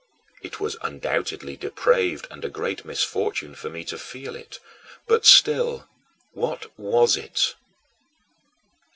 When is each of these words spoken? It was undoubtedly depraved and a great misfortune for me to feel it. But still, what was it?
It 0.41 0.59
was 0.59 0.77
undoubtedly 0.81 1.55
depraved 1.55 2.25
and 2.31 2.43
a 2.43 2.49
great 2.49 2.83
misfortune 2.83 3.53
for 3.53 3.69
me 3.69 3.83
to 3.85 3.99
feel 3.99 4.35
it. 4.35 4.57
But 5.05 5.27
still, 5.27 5.87
what 6.33 6.71
was 6.75 7.15
it? 7.15 7.53